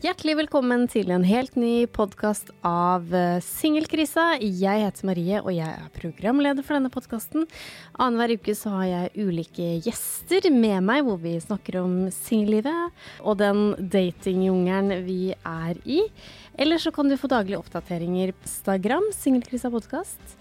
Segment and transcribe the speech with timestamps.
[0.00, 4.38] Hjertelig velkommen til en helt ny podkast av eh, Singelkrisa.
[4.40, 7.44] Jeg heter Marie, og jeg er programleder for denne podkasten.
[8.00, 13.36] Annenhver uke så har jeg ulike gjester med meg, hvor vi snakker om singellivet og
[13.42, 15.98] den datingjungelen vi er i.
[16.56, 20.38] Eller så kan du få daglige oppdateringer på Instagram, Singelkrisa podkast.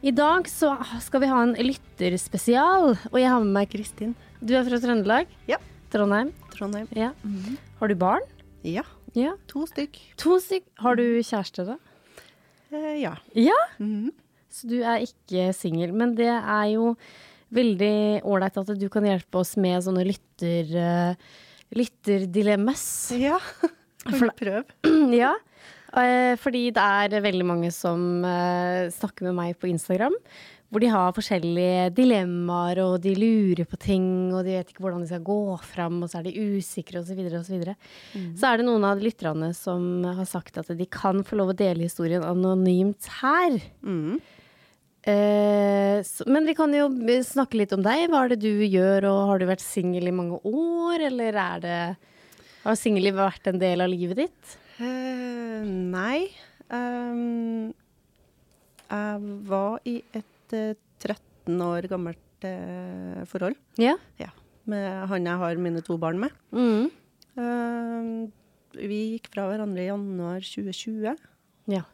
[0.00, 0.72] I dag så
[1.04, 4.16] skal vi ha en lytterspesial, og jeg har med meg Kristin.
[4.40, 5.28] Du er fra Trøndelag?
[5.52, 5.60] Ja.
[5.92, 6.32] Trondheim?
[6.56, 6.88] Trondheim.
[6.96, 7.12] Ja.
[7.76, 8.24] Har du barn?
[8.66, 8.82] Ja,
[9.16, 9.34] Ja.
[9.48, 9.96] to stykk.
[10.20, 10.66] To stykk.
[10.82, 11.76] Har du kjæreste, da?
[12.74, 13.14] Eh, ja.
[13.38, 13.56] Ja.
[13.78, 14.10] Mhm.
[14.50, 15.92] Så du er ikke singel.
[15.92, 16.94] Men det er jo
[17.52, 21.14] veldig ålreit at du kan hjelpe oss med sånne lytter, uh,
[21.76, 22.86] lytterdilemmas.
[23.20, 23.38] Ja,
[24.06, 24.64] For- vi prøve?
[25.22, 25.34] ja.
[25.96, 30.16] Eh, fordi det er veldig mange som eh, snakker med meg på Instagram.
[30.66, 35.04] Hvor de har forskjellige dilemmaer, og de lurer på ting, og de vet ikke hvordan
[35.04, 37.36] de skal gå fram, og så er de usikre, osv., osv.
[37.46, 37.76] Så, videre.
[38.34, 41.58] så er det noen av lytterne som har sagt at de kan få lov å
[41.58, 43.60] dele historien anonymt her.
[43.86, 44.18] Mm.
[45.06, 46.88] Eh, så, men vi kan jo
[47.22, 48.08] snakke litt om deg.
[48.10, 51.62] Hva er det du gjør, og har du vært singel i mange år, eller er
[51.62, 51.80] det
[52.66, 54.56] Har singellivet vært en del av livet ditt?
[54.80, 56.26] Uh, nei.
[56.66, 57.70] Um,
[58.90, 63.56] jeg var i et eh, 13 år gammelt eh, forhold.
[63.80, 63.96] Ja.
[64.20, 64.30] Ja.
[64.66, 66.34] Med han jeg har mine to barn med.
[66.54, 66.90] Mm.
[67.36, 68.26] Uh,
[68.76, 71.14] vi gikk fra hverandre i januar 2020.
[71.70, 71.84] Ja.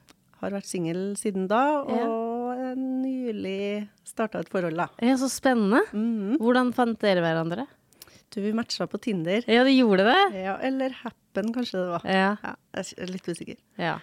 [0.42, 2.72] Har vært singel siden da, og ja.
[2.78, 4.88] nylig starta et forhold, da.
[5.02, 5.84] ja, så spennende.
[5.92, 6.40] Mm.
[6.42, 7.68] Hvordan fant dere hverandre?
[8.32, 9.44] Du, vi matcha på Tinder.
[9.50, 10.20] Ja, de gjorde det?
[10.40, 12.06] Ja, eller Happen, kanskje det var.
[12.08, 12.30] Ja.
[12.40, 13.58] Ja, jeg er litt usikker.
[13.80, 13.98] ja.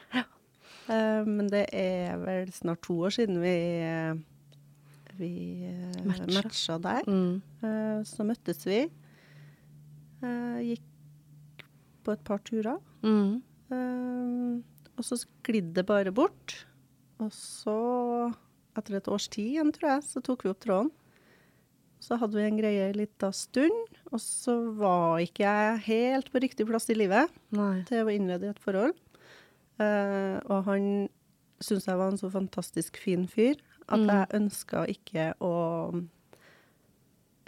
[0.90, 4.16] Uh, men det er vel snart to år siden vi, eh,
[5.20, 6.28] vi uh, Matcha.
[6.34, 7.08] matcha der.
[7.08, 7.42] Mm.
[7.64, 8.84] Uh, så møttes vi.
[10.24, 11.66] Uh, gikk
[12.06, 12.80] på et par turer.
[13.04, 13.42] Mm.
[15.00, 16.56] Og så sklidde det bare bort.
[17.24, 17.76] Og så,
[18.80, 20.90] etter et års tid igjen, tror jeg, så tok vi opp tråden.
[22.04, 26.40] Så hadde vi en greie en lita stund, og så var ikke jeg helt på
[26.40, 27.82] riktig plass i livet Nei.
[27.90, 28.96] til å innlede i et forhold.
[29.84, 30.86] Og han
[31.60, 33.60] syntes jeg var en så fantastisk fin fyr
[33.92, 34.08] at Mm.
[34.08, 35.54] jeg ønska ikke å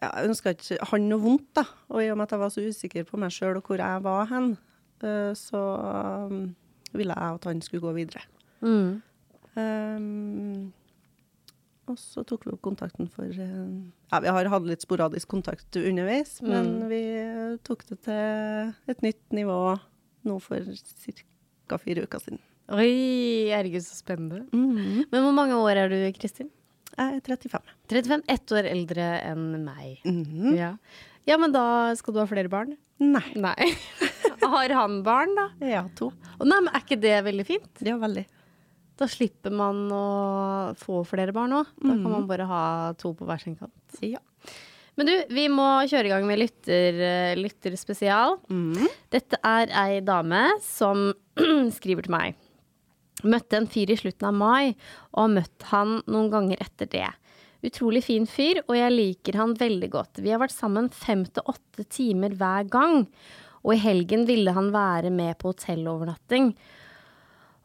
[0.01, 1.63] ja, Jeg ønska ikke han noe vondt, da.
[1.89, 4.03] Og i og med at jeg var så usikker på meg sjøl og hvor jeg
[4.03, 4.57] var hen,
[5.03, 5.61] eh, så
[6.31, 6.55] um,
[6.93, 8.23] ville jeg at han skulle gå videre.
[8.61, 9.01] Mm.
[9.55, 10.73] Um,
[11.91, 15.75] og så tok vi opp kontakten for eh, Ja, vi har hatt litt sporadisk kontakt
[15.75, 16.89] underveis, men Mm.
[16.89, 19.79] vi tok det til et nytt nivå
[20.25, 20.59] nå for
[21.67, 21.77] ca.
[21.77, 22.39] fire uker siden.
[22.71, 24.45] Oi, herregud, så spennende.
[24.55, 25.05] Mhm.
[25.11, 26.49] Men hvor mange år er du, Kristin?
[26.97, 27.61] Jeg er 35.
[27.91, 28.23] 35.
[28.31, 29.99] Ett år eldre enn meg.
[30.07, 30.53] Mhm.
[30.57, 30.73] Ja.
[31.27, 31.63] ja, men da
[31.99, 32.75] skal du ha flere barn?
[33.01, 33.25] Nei.
[33.35, 33.71] Nei.
[34.51, 35.47] Har han barn, da?
[35.65, 36.11] Ja, to.
[36.37, 37.71] Å, Nei, men Er ikke det veldig fint?
[37.87, 38.25] Ja, veldig.
[39.01, 40.01] Da slipper man å
[40.77, 41.71] få flere barn òg.
[41.79, 42.11] Da kan Mhm.
[42.11, 42.63] man bare ha
[42.99, 43.73] to på hver sin kant.
[44.05, 44.19] Ja.
[44.99, 46.99] Men du, vi må kjøre i gang med lytter,
[47.39, 48.35] lytterspesial.
[48.51, 48.83] Mm.
[49.09, 51.13] Dette er ei dame som
[51.77, 52.35] skriver til meg.
[53.23, 54.73] Møtte en fyr i slutten av mai,
[55.13, 57.09] og har møtt han noen ganger etter det.
[57.61, 60.21] Utrolig fin fyr, og jeg liker han veldig godt.
[60.25, 63.05] Vi har vært sammen fem til åtte timer hver gang,
[63.61, 66.55] og i helgen ville han være med på hotellovernatting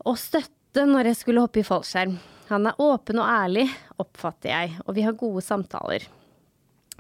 [0.07, 2.19] og støtte når jeg skulle hoppe i fallskjerm.
[2.51, 3.65] Han er åpen og ærlig,
[3.99, 6.05] oppfatter jeg, og vi har gode samtaler.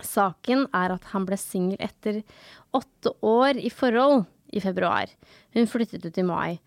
[0.03, 2.23] Saken er at han ble singel etter
[2.77, 5.13] åtte år i forhold i februar.
[5.55, 6.59] Hun flyttet ut i mai.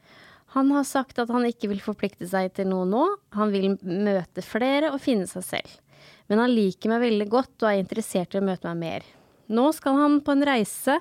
[0.55, 3.03] Han har sagt at han ikke vil forplikte seg til noe nå.
[3.37, 5.75] Han vil møte flere og finne seg selv.
[6.29, 9.05] Men han liker meg veldig godt og er interessert i å møte meg mer.
[9.49, 10.99] Nå skal han på en reise,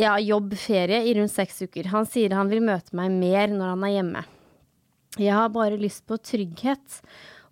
[0.00, 1.88] ja, jobb, i rundt seks uker.
[1.92, 4.24] Han sier han vil møte meg mer når han er hjemme.
[5.18, 7.00] Jeg har bare lyst på trygghet,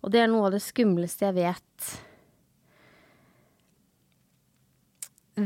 [0.01, 1.89] og det er noe av det skumleste jeg vet.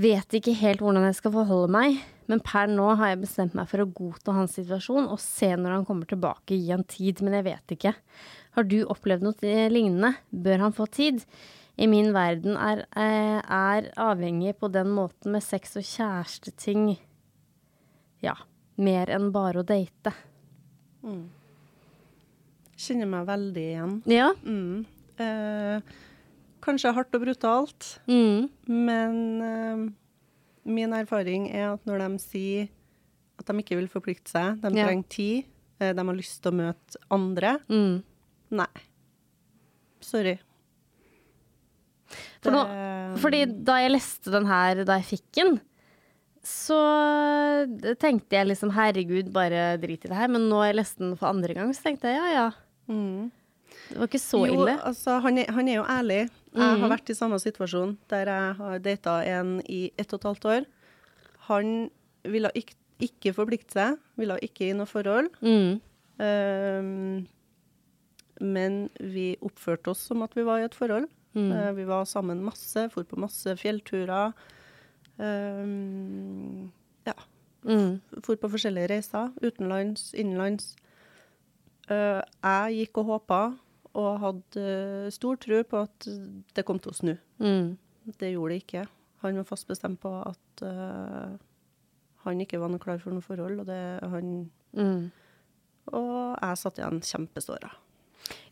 [0.03, 1.97] Vet ikke helt hvordan jeg skal forholde meg,
[2.27, 5.77] men per nå har jeg bestemt meg for å godta hans situasjon og se når
[5.77, 7.95] han kommer tilbake, i en tid, men jeg vet ikke.
[8.55, 10.13] Har du opplevd noe lignende?
[10.31, 11.25] Bør han få tid?
[11.75, 16.99] i min verden er, eh, er avhengig på den måten med sex og kjæresteting.
[18.21, 18.35] Ja,
[18.77, 20.13] mer enn bare å date.
[22.77, 23.95] Kjenner meg veldig igjen.
[24.09, 24.29] Ja.
[24.45, 24.85] Mm.
[25.17, 25.81] Eh,
[26.63, 28.49] kanskje hardt og brutalt, Mm.
[28.67, 29.89] men eh,
[30.65, 32.69] min erfaring er at når de sier
[33.39, 34.85] at de ikke vil forplikte seg, de Ja.
[34.87, 35.45] trenger tid,
[35.81, 38.03] eh, de har lyst til å møte andre, Mm.
[38.51, 38.67] nei.
[39.99, 40.39] Sorry.
[42.43, 42.63] For nå,
[43.17, 45.61] fordi da jeg leste den her da jeg fikk den,
[46.43, 46.77] så
[48.01, 50.27] tenkte jeg liksom herregud, bare drit i det her.
[50.27, 52.51] Men nå har jeg lest den for andre gang, så tenkte jeg ja ja,
[52.89, 53.31] Mm.
[53.89, 54.75] det var ikke så jo, ille.
[54.83, 56.29] altså, han er, han er jo ærlig.
[56.53, 60.27] Jeg har vært i samme situasjon der jeg har data en i ett og et
[60.29, 60.65] halvt år.
[61.49, 61.89] Han
[62.23, 65.31] ville ikke, ikke forplikte seg, ville ikke i noe forhold.
[65.41, 65.81] Mm.
[66.21, 67.27] Um,
[68.43, 71.09] men vi oppførte oss som at vi var i et forhold.
[71.33, 74.33] Eh, vi var sammen masse, for på masse fjellturer.
[75.17, 76.71] Um,
[77.07, 77.13] ja,
[77.63, 78.01] Mm.
[78.21, 79.31] for på forskjellige reiser.
[79.41, 80.75] Utenlands, innenlands.
[81.89, 83.39] Uh, jeg gikk og håpa,
[83.93, 86.07] og hadde eh, stor tro på at
[86.55, 87.13] det kom til å snu.
[87.43, 87.73] Mm.
[88.19, 88.85] Det gjorde det ikke.
[89.23, 91.35] Han var fast bestemt på at uh,
[92.25, 93.79] han ikke var noe klar for noe forhold, og, det,
[94.11, 94.33] han,
[94.73, 95.11] Mm.
[95.93, 97.69] og jeg satt igjen kjempeståra.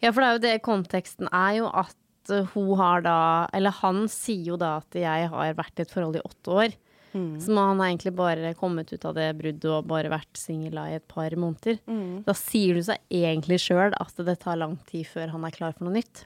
[0.03, 3.17] Ja, for det er jo det konteksten er jo at uh, hun har da
[3.57, 6.77] Eller han sier jo da at jeg har vært i et forhold i åtte år.
[7.11, 10.95] Så han har egentlig bare kommet ut av det bruddet og bare vært singel i
[10.95, 11.81] et par måneder.
[12.27, 15.75] Da sier du seg egentlig sjøl at det tar lang tid før han er klar
[15.75, 16.25] for noe nytt.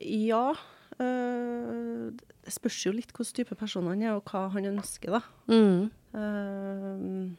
[0.00, 0.50] Ja.
[1.00, 2.10] Øh,
[2.44, 5.22] det spørs jo litt hvilken type person han er, og hva han ønsker, da.
[5.52, 5.88] Mm.
[6.10, 7.30] Uh,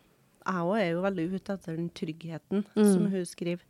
[0.42, 3.66] jeg òg er jo veldig ute etter den tryggheten, som hun skriver.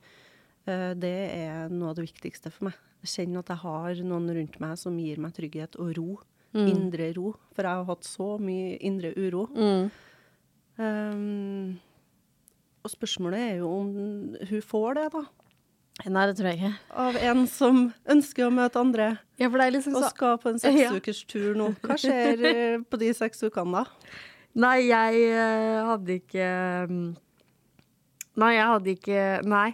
[0.68, 2.78] Uh, det er noe av det viktigste for meg.
[3.02, 6.10] Jeg kjenner at jeg har noen rundt meg som gir meg trygghet og ro.
[6.54, 7.36] Indre ro.
[7.56, 9.48] For jeg har hatt så mye indre uro.
[9.56, 9.92] Mm.
[10.82, 11.80] Um,
[12.82, 13.94] og spørsmålet er jo om
[14.50, 15.26] hun får det, da.
[16.10, 16.72] Nei, det tror jeg ikke.
[17.04, 19.10] Av en som ønsker å møte andre.
[19.38, 21.72] Ja, liksom Og skal på en seksukerstur nå.
[21.84, 24.16] Hva skjer eh, på de seks ukene, da?
[24.62, 26.48] Nei, jeg eh, hadde ikke
[26.90, 27.06] mm,
[28.42, 29.68] Nei, jeg hadde ikke Nei.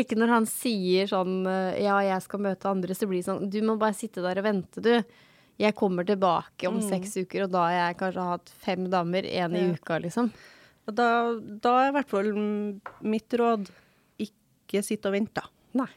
[0.00, 3.50] Ikke når han sier sånn eh, Ja, jeg skal møte andre, så blir det sånn
[3.52, 4.94] Du må bare sitte der og vente, du.
[5.58, 9.56] Jeg kommer tilbake om seks uker, og da har jeg kanskje hatt fem damer, én
[9.58, 9.72] i Ja.
[9.74, 10.30] uka, liksom.
[10.88, 13.66] Da, da er i hvert fall mm, mitt råd
[14.22, 15.42] ikke sitte og vente.
[15.76, 15.90] Nei.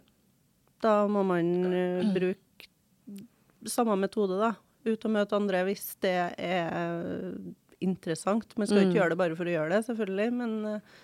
[0.81, 4.56] Da må man uh, bruke samme metode, da.
[4.90, 7.38] Ut og møte andre hvis det er
[7.81, 8.58] interessant.
[8.58, 10.28] Man skal ikke gjøre det bare for å gjøre det, selvfølgelig.
[10.38, 11.00] Men, eh,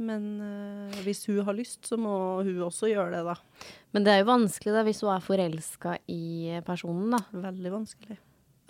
[0.00, 3.68] men eh, hvis hun har lyst, så må hun også gjøre det, da.
[3.94, 7.22] Men det er jo vanskelig da, hvis hun er forelska i personen, da.
[7.48, 8.18] Veldig vanskelig.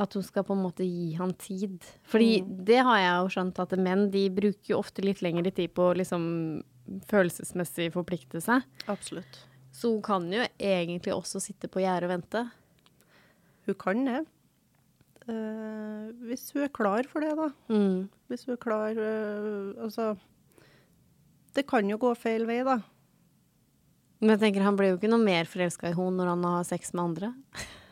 [0.00, 1.78] At hun skal på en måte gi han tid.
[2.08, 5.74] Fordi det har jeg jo skjønt at menn de bruker jo ofte litt lengre tid
[5.76, 6.24] på å liksom
[7.10, 8.64] følelsesmessig forplikte seg.
[8.90, 9.44] Absolutt.
[9.76, 12.44] Så hun kan jo egentlig også sitte på gjerdet og vente.
[13.68, 14.20] Hun kan det.
[15.28, 17.50] Uh, hvis hun er klar for det, da.
[17.70, 18.08] Mm.
[18.32, 20.14] Hvis hun er klar uh, Altså
[21.56, 22.78] Det kan jo gå feil vei, da.
[24.20, 26.66] Men jeg tenker han blir jo ikke noe mer forelska i henne når han har
[26.68, 27.30] sex med andre.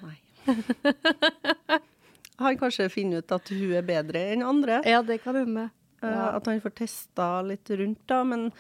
[0.04, 0.18] Nei.
[2.44, 4.82] han kanskje finner ut at hun er bedre enn andre.
[4.86, 5.70] Ja, det kan hende.
[6.04, 6.34] Ja.
[6.36, 8.20] At han får testa litt rundt, da.
[8.28, 8.50] Men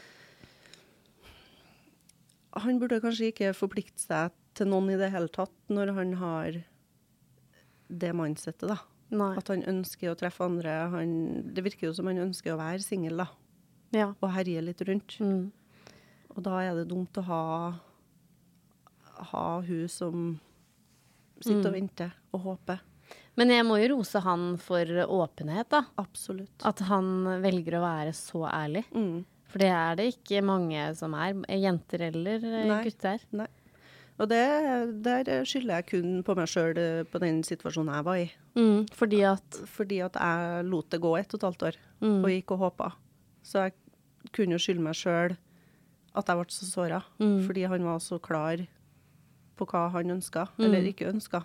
[2.58, 6.62] han burde kanskje ikke forplikte seg til noen i det hele tatt når han har
[7.88, 8.80] det mindsettet, da.
[9.08, 9.32] Nei.
[9.40, 10.72] At han ønsker å treffe andre.
[10.92, 11.12] Han,
[11.54, 13.28] det virker jo som han ønsker å være singel, da.
[13.94, 14.10] Ja.
[14.20, 15.16] Og herje litt rundt.
[15.20, 15.50] Mm.
[16.34, 17.42] Og da er det dumt å ha,
[19.32, 20.26] ha hun som
[21.40, 22.80] sitter og venter og håper.
[23.38, 25.84] Men jeg må jo rose han for åpenhet, da.
[26.02, 26.64] Absolutt.
[26.66, 27.06] At han
[27.42, 28.82] velger å være så ærlig.
[28.90, 29.22] Mm.
[29.48, 31.38] For det er det ikke mange som er.
[31.56, 32.80] Jenter eller eh, Nei.
[32.84, 33.22] gutter.
[33.38, 33.46] Nei.
[34.18, 34.42] Og det,
[35.06, 36.74] der skylder jeg kun på meg sjøl,
[37.06, 38.26] på den situasjonen jeg var i.
[38.58, 42.18] Mm, fordi at Fordi at jeg lot det gå ett og et halvt år, Mm.
[42.24, 42.88] og gikk og håpa.
[43.48, 43.76] Så jeg
[44.36, 45.36] kunne jo skylde meg sjøl
[46.18, 47.02] at jeg ble så såra.
[47.22, 47.38] Mm.
[47.46, 48.60] Fordi han var så klar
[49.58, 50.90] på hva han ønska, eller Mm.
[50.92, 51.40] ikke ønska.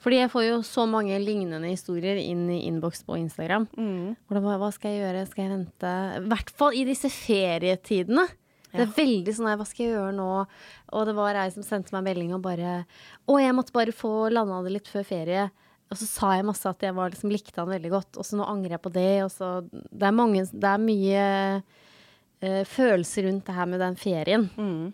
[0.00, 3.66] Fordi jeg får jo så mange lignende historier inn i innboks på Instagram.
[3.76, 4.16] Mm.
[4.30, 5.26] Hvordan, Hva skal jeg gjøre?
[5.28, 5.90] Skal jeg vente?
[6.16, 8.26] I hvert fall i disse ferietidene.
[8.72, 10.46] Det er veldig sånn her, Hva skal jeg gjøre nå?
[10.94, 12.86] Og det var ei som sendte meg melding og bare
[13.28, 15.50] Å, jeg måtte bare få landa det litt før ferie.
[15.90, 18.18] Og så sa jeg masse at jeg var, liksom, likte han veldig godt.
[18.20, 19.10] Og så nå angrer jeg på det.
[19.24, 21.26] Og så Det er, mange, det er mye
[21.58, 24.46] uh, følelser rundt det her med den ferien.
[24.54, 24.92] Mm.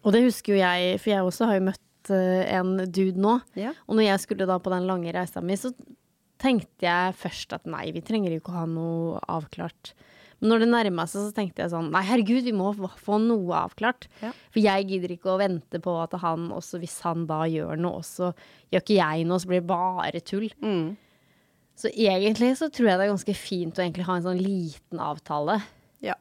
[0.00, 3.34] Og det husker jo jeg, for jeg også har jo møtt eh, en dude nå.
[3.58, 3.74] Ja.
[3.84, 5.74] Og når jeg skulle da på den lange reisa mi, så
[6.40, 9.92] tenkte jeg først at nei, vi trenger jo ikke å ha noe avklart.
[10.40, 13.58] Men når det nærma seg, så tenkte jeg sånn nei, herregud, vi må få noe
[13.60, 14.06] avklart.
[14.22, 14.30] Ja.
[14.54, 18.00] For jeg gidder ikke å vente på at han også, hvis han da gjør noe,
[18.06, 18.32] så
[18.72, 20.48] gjør ikke jeg noe, så blir det bare tull.
[20.64, 20.96] Mm.
[21.76, 25.00] Så egentlig så tror jeg det er ganske fint å egentlig ha en sånn liten
[25.00, 25.58] avtale.
[26.04, 26.16] Ja.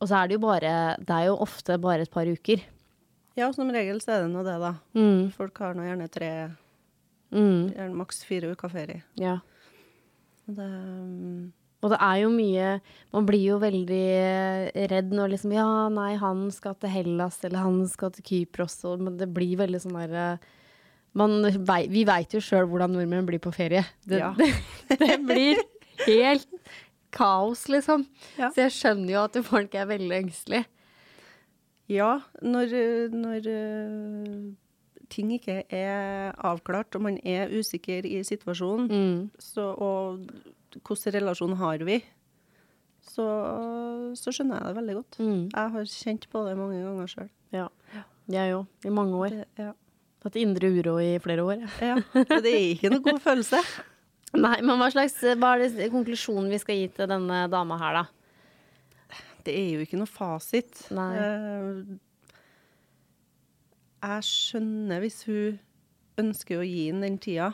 [0.00, 2.60] Og så er det jo bare Det er jo ofte bare et par uker.
[3.36, 4.74] ja, som regel så er det nå det, da.
[4.94, 5.30] Mm.
[5.32, 6.30] Folk har nå gjerne tre,
[7.32, 7.72] Mm.
[7.72, 9.02] gjerne maks fire uker ferie.
[9.16, 9.38] Ja.
[10.46, 11.52] Det, mm,
[11.82, 12.66] Og det er jo mye
[13.12, 17.64] Man blir jo veldig eh, redd når liksom Ja, nei, han skal til Hellas, eller
[17.64, 20.38] han skal til Kypros, og men det blir veldig sånn derre
[21.18, 21.42] man,
[21.90, 23.82] Vi veit jo sjøl hvordan nordmenn blir på ferie.
[24.06, 24.30] Det, Ja.
[24.38, 24.52] det,
[25.02, 25.58] det blir
[26.06, 26.46] helt
[27.12, 28.06] kaos, liksom.
[28.38, 28.48] Ja.
[28.54, 30.64] Så jeg skjønner jo at folk er veldig engstelige.
[31.92, 34.38] ja, når, eh, når eh,
[35.12, 39.30] ting ikke er avklart, og man er usikker i situasjonen, Mm.
[39.38, 40.24] så, og
[40.80, 41.98] hvilken relasjon har vi,
[43.02, 43.24] så,
[44.18, 45.16] så skjønner jeg det veldig godt.
[45.18, 45.40] Mm.
[45.50, 47.30] Jeg har kjent på det mange ganger sjøl.
[47.52, 47.68] Ja.
[48.30, 48.66] Jeg òg.
[48.86, 49.38] I mange år.
[49.40, 49.72] Det, Ja.
[50.22, 51.64] Hatt indre uro i flere år.
[51.82, 51.96] ja.
[52.14, 53.58] Men det er ikke noe god følelse.
[54.44, 57.98] Nei, men hva slags Hva er det konklusjonen vi skal gi til denne dama her,
[57.98, 59.18] da?
[59.42, 60.84] Det er jo ikke noe fasit.
[60.94, 61.08] Nei.
[61.18, 61.98] Eh,
[64.06, 65.58] jeg skjønner hvis hun
[66.22, 67.50] ønsker å gi inn den tida,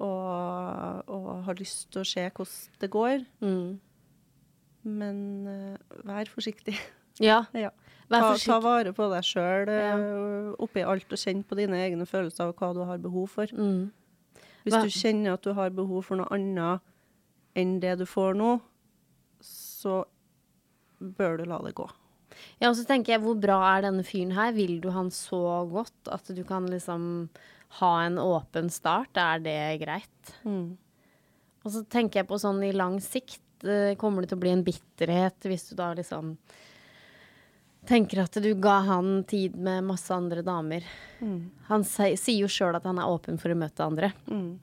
[0.00, 3.78] og, og har lyst til å se hvordan det går, Mm.
[4.84, 6.76] men uh, vær forsiktig.
[7.20, 7.42] Ja.
[7.52, 7.68] ja.
[8.08, 9.90] Vær Ta, ta vare på deg sjøl Ja.
[10.62, 13.50] oppi alt, og kjenn på dine egne følelser og hva du har behov for.
[13.52, 13.90] Mm.
[14.64, 16.80] Hvis du kjenner at du har behov for noe annet
[17.60, 18.54] enn det du får nå,
[19.44, 19.98] så
[21.00, 21.86] bør du la det gå.
[22.62, 24.52] Ja, og så tenker jeg, hvor bra er denne fyren her?
[24.56, 27.28] Vil du han så godt at du kan liksom
[27.78, 29.14] ha en åpen start?
[29.16, 30.32] Er det greit?
[30.44, 30.76] Mm.
[31.64, 34.50] Og så tenker jeg på sånn i lang sikt, eh, kommer det til å bli
[34.54, 36.34] en bitterhet hvis du da liksom
[37.88, 40.84] tenker at du ga han tid med masse andre damer.
[41.68, 44.12] Han si- sier jo sjøl at han er åpen for å møte andre.
[44.28, 44.58] Mm.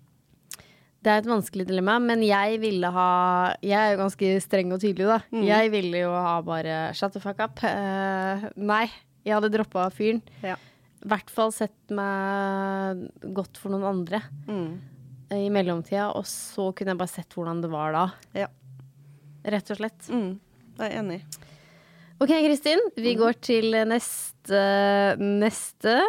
[1.03, 4.81] Det er et vanskelig dilemma, men jeg ville ha Jeg er jo ganske streng og
[4.81, 5.19] tydelig, da.
[5.45, 7.61] Jeg ville jo ha bare shut the fuck up.
[7.63, 8.89] Uh, nei,
[9.23, 10.21] jeg hadde droppa fyren.
[10.43, 10.55] Ja.
[11.03, 13.03] I hvert fall sett meg
[13.37, 14.79] godt for noen andre Mm.
[15.31, 18.05] eh, i mellomtida, og så kunne jeg bare sett hvordan det var da.
[18.33, 18.47] Ja.
[19.45, 20.09] Rett og slett.
[20.09, 20.39] Mm.
[20.79, 21.21] Jeg er enig.
[22.19, 22.79] OK, Kristin.
[22.97, 24.61] Vi går til neste,
[25.21, 25.99] neste.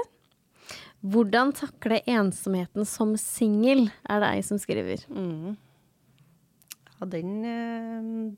[1.04, 5.04] Hvordan takle ensomheten som singel, er det ei som skriver.
[5.12, 5.56] Mm.
[6.98, 8.34] Ja, den eh,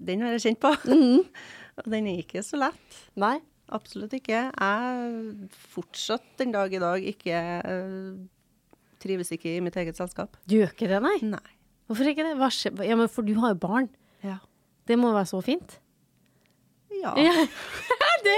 [0.00, 0.70] Den har jeg kjent på.
[1.82, 3.00] Og den er ikke så lett.
[3.18, 3.40] Nei?
[3.74, 4.48] Absolutt ikke.
[4.48, 8.12] Jeg fortsatt den dag i dag ikke eh,
[9.02, 10.38] trives ikke i mitt eget selskap.
[10.48, 11.16] Du gjør ikke det, nei?
[11.36, 11.44] Nei.
[11.88, 12.36] Hvorfor ikke det?
[12.84, 13.90] Ja, men for du har jo barn.
[14.24, 14.38] Ja.
[14.88, 15.78] Det må være så fint.
[16.98, 17.12] Ja.
[18.24, 18.36] det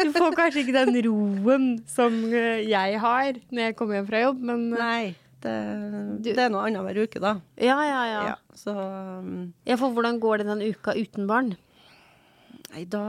[0.00, 4.22] Du får kanskje ikke den roen som eh, jeg har når jeg kommer hjem fra
[4.24, 5.04] jobb, men eh, Nei.
[5.44, 5.54] Det,
[6.24, 7.34] det er noe annet hver uke, da.
[7.60, 8.20] ja, ja, ja.
[8.30, 8.72] Ja, så
[9.20, 11.52] um, Ja, for hvordan går det den uka uten barn?
[12.74, 13.00] Nei, da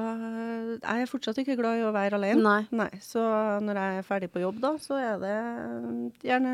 [0.86, 2.42] er Jeg fortsatt ikke glad i å være alene.
[2.70, 2.90] Nei.
[3.02, 3.22] Så
[3.66, 6.54] når jeg er ferdig på jobb, da, så er det um, gjerne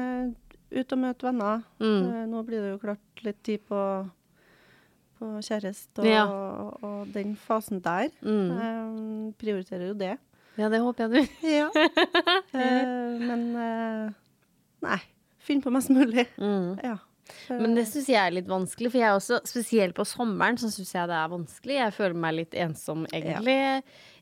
[0.71, 1.61] ut og møte venner.
[1.83, 2.01] Mm.
[2.07, 3.81] Eh, Nå blir det jo klart litt tid på,
[5.19, 6.23] på kjæreste og, Ja.
[6.79, 8.07] og den fasen der.
[8.23, 8.51] Mm.
[8.55, 10.13] Jeg prioriterer jo det.
[10.59, 11.67] Ja, det håper jeg du Ja.
[12.53, 14.11] Eh, men eh,
[14.83, 14.99] nei.
[15.41, 16.27] Finn på mest mulig.
[16.37, 16.77] mm.
[16.83, 16.95] Ja.
[17.49, 20.69] Men det syns jeg er litt vanskelig, for jeg er også, spesielt på sommeren, så
[20.73, 21.77] syns jeg det er vanskelig.
[21.79, 23.57] Jeg føler meg litt ensom egentlig,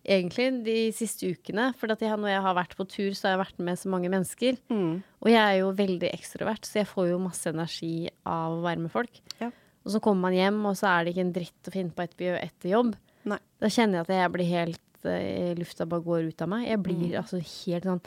[0.05, 1.69] egentlig de siste ukene.
[1.79, 3.91] For at jeg, når jeg har vært på tur, så har jeg vært med så
[3.93, 4.59] mange mennesker.
[4.71, 4.93] Mm.
[5.23, 7.93] Og jeg er jo veldig ekstrovert, så jeg får jo masse energi
[8.25, 9.19] av å være med folk.
[9.41, 9.51] Ja.
[9.85, 12.05] Og så kommer man hjem, og så er det ikke en dritt å finne på
[12.05, 12.95] etter jobb.
[13.29, 13.39] Nei.
[13.59, 16.67] Da kjenner jeg at jeg blir helt eh, Lufta bare går ut av meg.
[16.69, 17.17] Jeg blir Mm.
[17.23, 18.01] altså helt sånn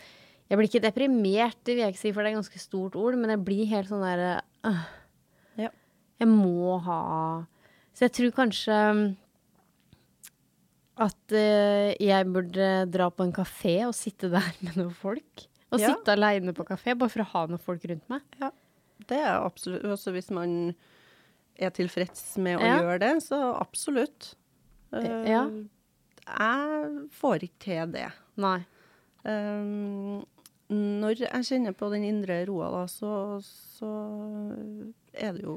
[0.50, 2.97] Jeg blir ikke deprimert, det vil jeg ikke si, for det er et ganske stort
[3.00, 4.85] ord, men jeg blir helt sånn derre øh,
[5.59, 5.69] Ja.
[6.21, 7.00] Jeg må ha
[7.95, 9.16] Så jeg tror kanskje
[11.02, 15.47] at eh, jeg burde dra på en kafé og sitte der med noen folk.
[15.73, 15.95] Og Ja.
[15.95, 18.21] sitte aleine på kafé, bare for å ha noen folk rundt meg.
[19.09, 20.75] Det er absolutt Også hvis man
[21.57, 22.76] er tilfreds med å Ja.
[22.83, 24.35] gjøre det, så absolutt.
[24.92, 25.47] Uh, Ja.
[26.23, 28.12] Jeg får ikke til det.
[28.37, 28.61] Nei.
[29.25, 30.25] Um,
[30.73, 33.93] når jeg kjenner på den indre roa, da, så, så
[35.12, 35.57] er det jo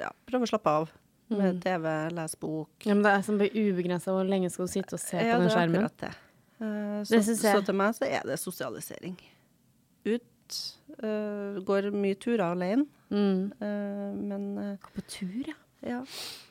[0.00, 0.92] ja, prøve å slappe av.
[1.34, 2.84] Med TV, lese bok.
[2.84, 5.40] Ja, men det er sånn ubegrensa hvor lenge skal du sitte og se Ja, på
[5.40, 5.86] den det er skjermen?
[5.88, 6.12] akkurat det.
[6.60, 9.16] Eh, så, så til meg så er det sosialisering.
[10.04, 10.58] Ut.
[11.00, 12.84] Uh, går mye turer alene.
[13.08, 13.48] Mm.
[13.56, 15.56] Uh, men uh, på tur, ja.
[15.86, 16.02] ja,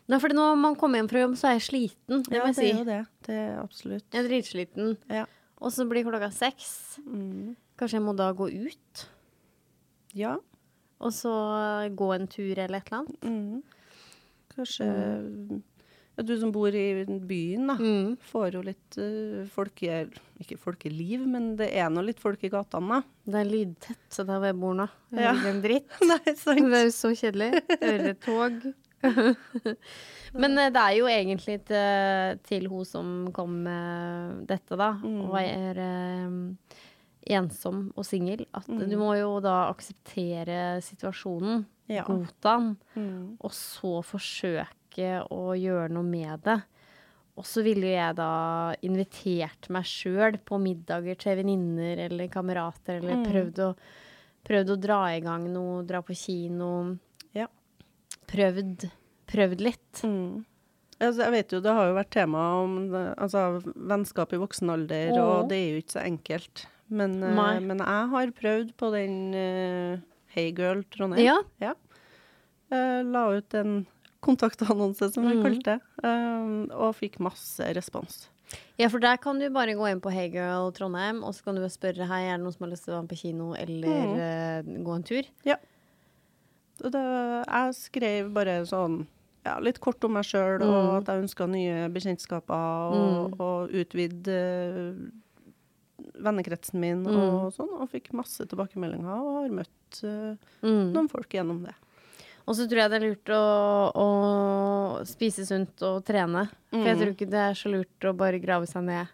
[0.10, 2.26] Nei, for når man kommer hjem fra jobb, så er jeg sliten.
[2.26, 3.00] Det ja det er jo det.
[3.28, 4.08] Det er absolutt.
[4.10, 4.98] Jeg er dritsliten.
[5.14, 5.28] Ja.
[5.64, 6.74] Og så blir klokka seks.
[7.06, 7.54] Mm.
[7.84, 9.04] Kanskje jeg må da gå ut,
[10.16, 10.38] ja.
[11.04, 11.34] og så
[12.00, 13.24] gå en tur eller et eller annet.
[13.28, 13.62] Mm.
[14.56, 14.88] Kanskje
[16.14, 17.76] ja, Du som bor i byen, da.
[17.82, 18.12] Mm.
[18.30, 20.04] Får jo litt uh, folke...
[20.44, 23.16] Ikke folkeliv, men det er nå litt folk i gatene, da.
[23.34, 24.86] Det er lydtett, så der hvor jeg bor nå.
[25.16, 25.34] Jeg Ja.
[25.40, 25.98] hører en dritt.
[26.10, 26.18] Nei.
[26.24, 27.50] Det er jo så kjedelig.
[27.82, 28.66] Hører tog.
[30.42, 35.22] Men uh, det er jo egentlig til, til hun som kom med dette, da, Mm.
[35.30, 36.78] og er eh,
[37.30, 38.90] ensom og singel, at Mm.
[38.90, 42.04] du må jo da akseptere situasjonen, Ja.
[42.04, 43.38] godta den, Mm.
[43.42, 46.64] og så forsøke å gjøre noe med det.
[47.36, 53.16] Og så ville jeg da invitert meg sjøl på middager til venninner eller kamerater, eller
[53.16, 53.26] Mm.
[53.26, 53.76] prøvd, å,
[54.46, 56.98] prøvd å dra i gang noe, dra på kino.
[57.34, 57.48] Ja.
[58.28, 58.90] Prøvd,
[59.28, 60.02] prøvd litt.
[60.04, 60.46] Mm.
[61.02, 65.18] Altså, jeg vet jo, det har jo vært tema om altså, vennskap i voksen alder,
[65.20, 66.66] og det er jo ikke så enkelt.
[66.94, 71.26] Men, uh, men jeg har prøvd på den uh, Hey Girl Trondheim.
[71.62, 71.74] Ja.
[72.74, 73.84] Eh, la ut en
[74.24, 75.44] kontaktannonse, som jeg mm.
[75.46, 78.30] kalte det, eh, og fikk masse respons.
[78.80, 81.60] ja, for der kan du bare gå inn på Hey Girl Trondheim, og så kan
[81.60, 83.52] du spørre hei, er det noen som har lyst til å være med på kino
[83.54, 84.14] eller Mm.
[84.18, 85.24] uh, gå en tur.
[86.84, 89.04] Og det, jeg skrev bare sånn
[89.46, 90.72] ja, litt kort om meg sjøl, Mm.
[90.72, 93.40] og at jeg ønska nye bekjentskaper, og, Mm.
[93.40, 94.94] og utvide eh,
[96.20, 97.16] vennekretsen min Mm.
[97.16, 100.92] og sånn, og fikk masse tilbakemeldinger, og har møtt uh, Mm.
[100.94, 101.74] noen folk gjennom det.
[102.46, 106.50] Og så tror jeg det er lurt å, å spise sunt og trene.
[106.70, 107.02] For jeg Mm.
[107.02, 109.08] tror ikke det er så lurt å bare grave seg ned.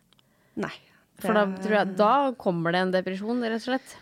[0.57, 0.73] Nei.
[1.19, 3.95] For da, tror jeg, da kommer det en depresjon, rett og slett.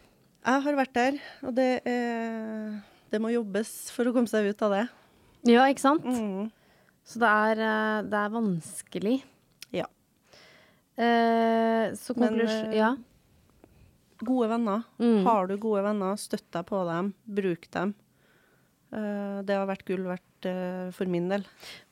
[0.45, 4.61] Jeg har vært der, og det, er, det må jobbes for å komme seg ut
[4.61, 4.87] av det.
[5.43, 6.05] Ja, ikke sant?
[6.05, 6.51] Mm.
[7.03, 9.23] Så det er, eh, det er vanskelig.
[10.97, 12.95] Eh, så konklusjon eh, Ja.
[14.25, 14.83] Gode venner.
[14.97, 15.19] Mm.
[15.27, 17.91] Har du gode venner, støtt deg på dem, bruk dem.
[18.91, 21.43] Eh, det har vært gull verdt eh, for min del.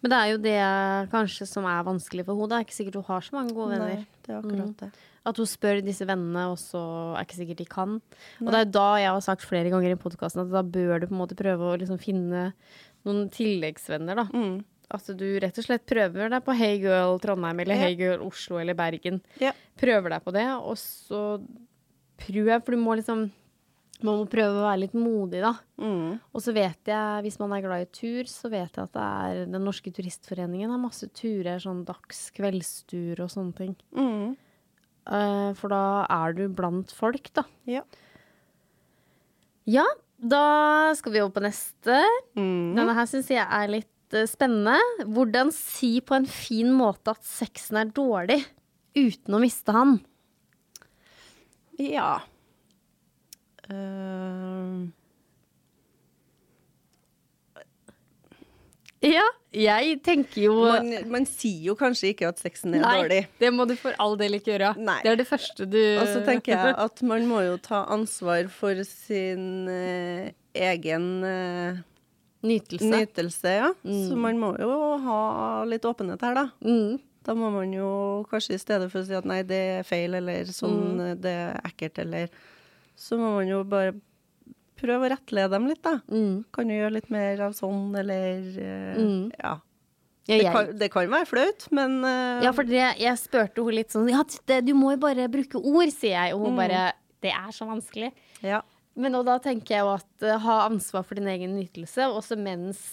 [0.01, 2.49] Men det er jo det kanskje som er vanskelig for henne.
[2.49, 3.93] Det er ikke sikkert hun har så mange gode venner.
[3.99, 4.75] Nei, det er akkurat Mm.
[4.81, 4.89] det.
[5.25, 6.81] At hun spør disse vennene, og så
[7.17, 7.93] er ikke sikkert de kan.
[8.39, 8.45] Nei.
[8.47, 11.07] Og det er da jeg har sagt flere ganger i podkasten at da bør du
[11.07, 12.53] på en måte prøve å liksom finne
[13.05, 14.25] noen tilleggsvenner, da.
[14.33, 14.63] Mm.
[14.93, 17.87] At du rett og slett prøver deg på Hey Girl Trondheim eller Ja.
[17.87, 19.21] Hey Girl Oslo eller Bergen.
[19.41, 19.53] Ja.
[19.79, 21.39] Prøver deg på det, og så
[22.21, 23.31] prøv, for du må liksom
[24.03, 25.53] Man må prøve å være litt modig, da.
[25.79, 26.19] Mm.
[26.35, 29.05] Og så vet jeg, hvis man er glad i tur, så vet jeg at det
[29.05, 33.71] er Den norske turistforeningen har masse turer, sånn dags-, kveldstur og sånne ting.
[33.95, 34.35] Mm.
[35.07, 37.45] Uh, for da er du blant folk, da.
[37.71, 37.85] Ja.
[39.63, 39.85] Ja,
[40.19, 42.03] da skal vi over på neste.
[42.35, 42.75] Mm.
[42.75, 44.77] Denne her syns jeg er litt eh, spennende.
[45.05, 48.41] Hvordan si på en fin måte at sexen er dårlig
[48.95, 49.97] uten å miste han?
[51.81, 52.19] Ja.
[53.71, 54.85] uh...
[59.05, 63.19] Ja, jeg tenker jo man, man sier jo kanskje ikke at sexen er dårlig.
[63.39, 64.71] det må du for all del ikke gjøre.
[64.81, 64.97] Nei.
[65.05, 68.49] Det er det første du Og så tenker jeg at man må jo ta ansvar
[68.53, 71.83] for sin uh, egen eh,
[72.45, 72.89] Nytelse.
[72.91, 73.73] nytelse, ja.
[73.83, 76.45] Så man må jo ha litt åpenhet her, da.
[76.63, 76.99] Mm.
[77.25, 80.13] Da må man jo kanskje i stedet for å si at nei, det er feil,
[80.13, 80.99] eller sånn, Mm.
[81.11, 82.29] eh, det er ekkelt, eller
[82.95, 83.93] Så må man jo bare
[84.79, 85.97] prøve å rettlede dem litt, da.
[86.11, 86.45] Mm.
[86.53, 89.31] Kan du gjøre litt mer av sånn, eller eh, Mm.
[89.39, 89.57] Ja.
[90.27, 92.41] Ja, Det kan, det kan være flaut, men uh...
[92.41, 95.55] ja, for det, jeg spurte henne litt sånn Ja, det, du må jo bare bruke
[95.61, 96.33] ord, sier jeg.
[96.33, 96.57] Og hun Mm.
[96.57, 98.11] bare Det er så vanskelig.
[98.41, 98.61] ja.
[98.95, 102.83] Men da tenker jeg jo at uh, ha ansvar for din egen nytelse, også mens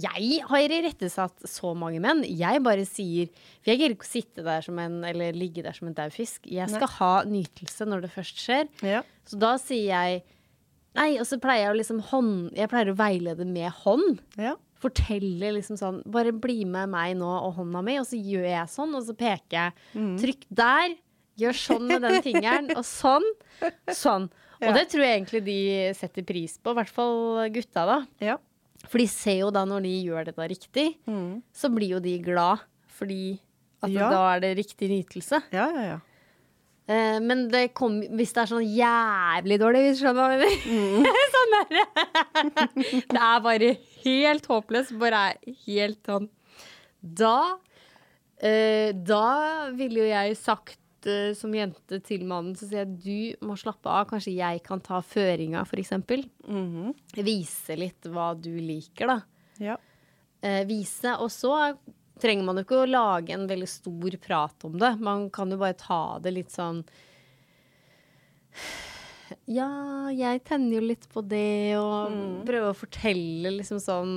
[0.00, 2.24] jeg har irettesatt så mange menn.
[2.26, 3.28] Jeg bare sier
[3.62, 6.14] For jeg gidder ikke å sitte der som en, eller ligge der som en daud
[6.14, 6.48] fisk.
[6.50, 8.70] Jeg skal ha nytelse når det først skjer.
[8.82, 9.04] ja.
[9.24, 10.24] Så da sier jeg
[10.94, 12.34] Nei, og så pleier jeg å liksom hånd...
[12.54, 14.20] Jeg pleier å veilede med hånd.
[14.38, 14.54] ja.
[14.84, 18.70] Fortelle liksom sånn Bare bli med meg nå og hånda mi, og så gjør jeg
[18.70, 19.74] sånn, og så peker jeg.
[19.96, 20.12] Mm.
[20.20, 20.94] Trykk der.
[21.40, 23.24] Gjør sånn med den fingeren, og sånn.
[23.90, 24.28] Sånn.
[24.62, 25.58] Og det tror jeg egentlig de
[25.98, 27.98] setter pris på, i hvert fall gutta, da.
[28.20, 28.36] ja.
[28.84, 31.42] For de ser jo da når de gjør det da riktig, Mm.
[31.56, 32.60] så blir jo de glad
[32.98, 33.38] fordi
[33.82, 34.10] at Ja.
[34.10, 35.40] da er det riktig nytelse.
[35.52, 36.00] Ja, ja, ja.
[36.86, 40.60] Eh, men det kom, hvis det er sånn jævlig dårlig, hvis du skjønner hva jeg
[40.68, 41.20] mener.
[41.34, 41.70] sånn der.
[43.14, 43.70] det er bare
[44.04, 44.98] helt håpløst.
[45.00, 46.28] Bare er helt sånn.
[47.00, 47.56] Da
[48.42, 50.76] eh, Da ville jo jeg sagt
[51.10, 54.06] eh, som jente til mannen, så sier jeg du må slappe av.
[54.10, 55.92] Kanskje jeg kan ta føringa, f.eks.
[56.48, 56.94] Mhm.
[57.24, 59.18] Vise litt hva du liker, da.
[59.62, 59.76] Ja.
[60.44, 61.16] Eh, vise.
[61.20, 61.52] Og så
[62.20, 64.94] trenger man jo ikke å lage en veldig stor prat om det.
[65.02, 66.84] Man kan jo bare ta det litt sånn
[69.50, 69.66] Ja,
[70.14, 74.12] jeg tenner jo litt på det, og prøve å fortelle liksom sånn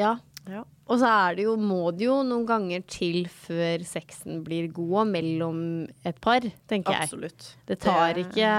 [0.00, 0.16] Ja.
[0.48, 0.64] ja.
[0.84, 5.08] Og så er det jo, må det jo noen ganger til før sexen blir god
[5.14, 5.60] mellom
[6.04, 7.06] et par, tenker jeg.
[7.08, 7.46] Absolutt.
[7.70, 8.50] Det tar ikke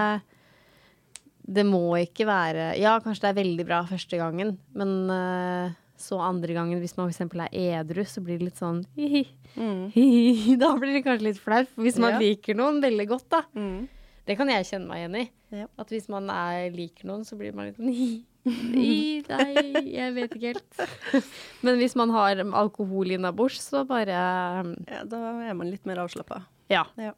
[1.46, 6.18] Det må ikke være Ja, kanskje det er veldig bra første gangen, men eh, så
[6.20, 7.22] andre gangen, hvis man f.eks.
[7.54, 9.22] er edru, så blir det litt sånn hi-hi.
[9.56, 9.84] Mm.
[9.94, 10.56] hi-hi.
[10.66, 11.70] Da blir det kanskje litt flaut.
[11.78, 12.20] Hvis man Ja.
[12.26, 13.44] liker noen veldig godt, da.
[13.56, 13.86] Mm.
[14.26, 15.26] Det kan jeg kjenne meg igjen i.
[15.62, 15.68] Ja.
[15.80, 18.10] At hvis man er, liker noen, så blir man litt sånn hi.
[18.46, 20.82] Hi, Nei, jeg vet ikke helt.
[21.66, 24.18] Men hvis man har alkohol innabords, så bare
[24.62, 26.44] um, Ja, da er man litt mer avslappa.
[26.72, 26.84] Ja.
[27.02, 27.14] Ja.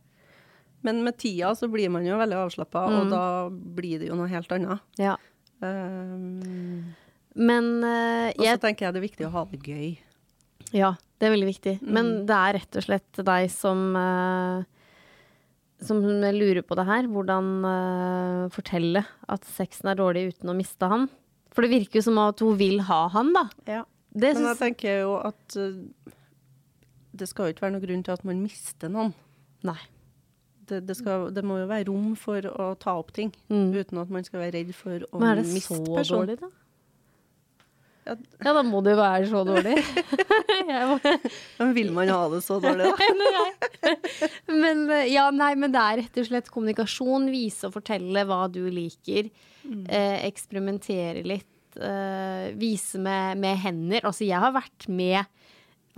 [0.86, 2.98] Men med tida så blir man jo veldig avslappa, Mm.
[3.02, 4.80] og da blir det jo noe helt annet.
[5.02, 5.18] ja.
[5.60, 6.94] Um,
[7.38, 9.98] Men eh, og så jeg tenker jeg det er viktig å ha det gøy.
[10.74, 11.74] Ja, det er veldig viktig.
[11.82, 11.92] Mm.
[11.98, 14.64] Men det er rett og slett deg som eh,
[15.84, 17.08] som lurer på det her.
[17.12, 21.08] Hvordan uh, fortelle at sexen er dårlig uten å miste han.
[21.54, 23.46] For det virker jo som at hun vil ha han, da.
[23.70, 23.84] Ja.
[24.18, 26.14] Det Men jeg tenker jo at uh,
[27.18, 29.14] det skal jo ikke være noen grunn til at man mister noen.
[29.68, 29.78] Nei.
[30.68, 33.70] Det, det, skal, det må jo være rom for å ta opp ting, Mm.
[33.72, 35.24] uten at man skal være redd for å miste personen.
[35.24, 36.26] Men er det så personen.
[36.28, 36.50] dårlig, da?
[38.08, 38.16] Ja.
[38.54, 39.76] Da må det jo være så dårlig.
[41.60, 43.94] Men vil man ha det så dårlig, da?
[44.62, 47.28] men eh, ja, nei, men det er rett og slett kommunikasjon.
[47.34, 49.30] Vise og fortelle hva du liker.
[49.68, 51.78] Eh, eksperimentere litt.
[51.78, 54.08] Eh, vise med, med hender.
[54.08, 55.28] Altså, jeg har vært med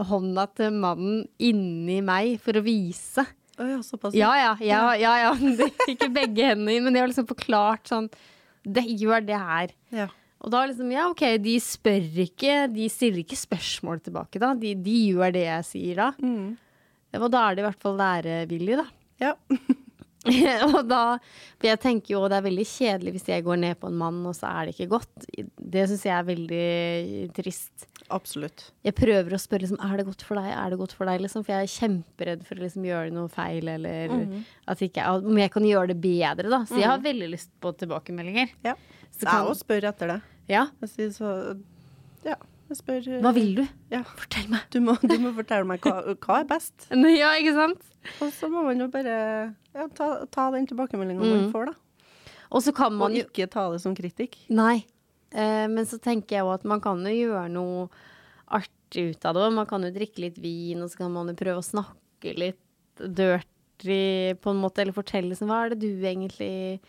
[0.10, 3.26] hånda til mannen inni meg for å vise.
[3.60, 4.16] Oh, ja, såpass.
[4.16, 4.54] Ja, ja.
[4.64, 5.34] ja, ja, ja.
[5.92, 8.08] Ikke begge hendene, men jeg har liksom forklart sånn
[8.64, 9.74] det, Gjør det her.
[9.96, 10.08] Ja.
[10.40, 14.54] Og da liksom, ja ok, de spør ikke, de stiller ikke spørsmål tilbake da.
[14.56, 16.12] De, de gjør det jeg sier da.
[16.24, 16.54] Mm.
[17.20, 18.88] Og da er de i hvert fall lærevillige, da.
[19.26, 19.34] ja.
[20.68, 21.02] og da,
[21.60, 24.20] for jeg tenker jo det er veldig kjedelig hvis jeg går ned på en mann,
[24.30, 25.28] og så er det ikke godt.
[25.60, 26.68] Det syns jeg er veldig
[27.36, 27.88] trist.
[28.10, 28.64] Absolutt.
[28.88, 31.20] Jeg prøver å spørre liksom, er det godt for deg, er det godt for deg,
[31.26, 34.40] liksom, for jeg er kjemperedd for å liksom gjøre noe feil, eller Mhm.
[34.72, 36.64] at ikke, om jeg kan gjøre det bedre, da.
[36.66, 38.50] Så jeg har veldig lyst på tilbakemeldinger.
[38.66, 38.76] Ja.
[39.20, 40.22] Så Jeg kan- òg spør etter det.
[40.50, 41.32] Ja, Jeg sier så
[42.26, 42.36] Ja,
[42.70, 43.68] jeg spør eh, hva vil du?
[43.92, 44.04] Ja.
[44.04, 44.62] Fortell meg.
[44.72, 46.88] Du må, du må fortelle meg hva, hva er best.
[46.92, 47.82] Ja, ikke sant?
[48.24, 51.52] Og så må man jo bare ja, ta, ta den tilbakemeldinga man Mm.
[51.52, 51.74] får, da.
[52.52, 54.38] Og så kan man jo ikke ta det som kritikk.
[54.50, 54.86] Nei.
[55.32, 57.90] Eh, men så tenker jeg jo at man kan jo gjøre noe
[58.50, 59.52] artig ut av det.
[59.54, 62.58] Man kan jo drikke litt vin, og så kan man jo prøve å snakke litt
[62.98, 66.80] dirty på en måte, eller fortelle liksom Hva er det du egentlig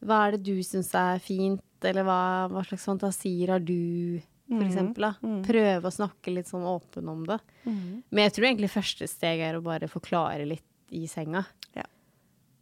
[0.00, 2.20] Hva er det du syns er fint, eller hva,
[2.52, 5.32] hva slags fantasier har du, for eksempel, da.
[5.46, 7.38] Prøve å snakke litt sånn åpen om det.
[7.64, 11.44] Men jeg tror egentlig første steg er å bare forklare litt i senga.
[11.76, 11.84] Ja.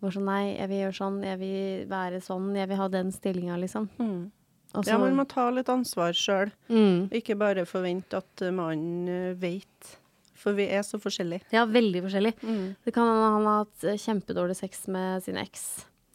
[0.02, 3.14] Bare sånn nei, jeg vil gjøre sånn, jeg vil være sånn, jeg vil ha den
[3.14, 3.88] stillinga, liksom.
[3.98, 4.26] Mm.
[4.74, 6.52] Også, Ja, man må ta litt ansvar sjøl.
[6.68, 7.08] mm.
[7.16, 9.64] Ikke bare forvente at mannen veit.
[9.64, 9.96] vet.
[10.38, 11.42] For vi er så forskjellige.
[11.50, 12.38] Ja, veldig forskjellige.
[12.46, 12.76] Mm.
[12.84, 15.64] Det kan han har hatt eh, kjempedårlig sex med sin eks.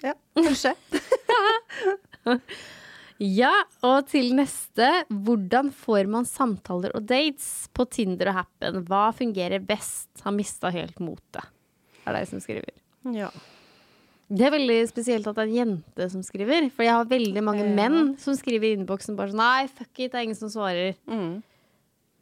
[0.03, 0.75] Ja, kanskje.
[3.23, 3.51] Ja,
[3.85, 4.87] og til neste.
[5.07, 8.81] Hvordan får man samtaler og dates på Tinder og Happen?
[8.89, 10.09] Hva fungerer best?
[10.25, 11.45] Har mista helt motet.
[12.03, 12.73] Er det som skriver.
[13.15, 13.29] ja.
[14.33, 16.65] Det er veldig spesielt at det er en jente som skriver.
[16.73, 17.73] For jeg har veldig mange Ja.
[17.75, 20.95] menn som skriver i innboksen bare sånn Nei, fuck it, det er ingen som svarer.
[21.05, 21.43] Mm.